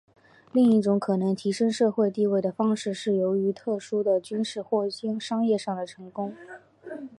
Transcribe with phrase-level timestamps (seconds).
[0.51, 6.33] 另一种可能提升社会地位的方式是由于特殊的军事或商业上的成功。